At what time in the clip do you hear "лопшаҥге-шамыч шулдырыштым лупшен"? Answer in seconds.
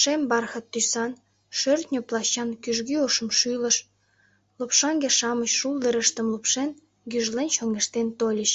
4.58-6.70